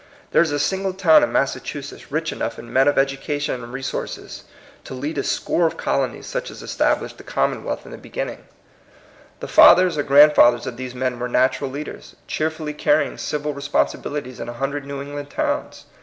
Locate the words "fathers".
9.47-9.99